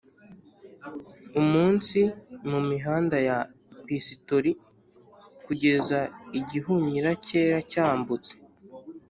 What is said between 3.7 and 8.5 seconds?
pisitori, kugeza igihunyira cyera cyambutse